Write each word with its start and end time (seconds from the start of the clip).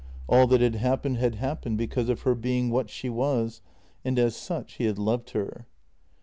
All 0.27 0.47
that 0.47 0.61
had 0.61 0.73
happened 0.73 1.17
had 1.17 1.35
happened 1.35 1.77
because 1.77 2.09
of 2.09 2.21
her 2.21 2.33
being 2.33 2.71
what 2.71 2.89
she 2.89 3.07
was, 3.07 3.61
and 4.03 4.17
as 4.17 4.35
such 4.35 4.73
he 4.77 4.85
had 4.85 4.97
loved 4.97 5.29
her. 5.29 5.67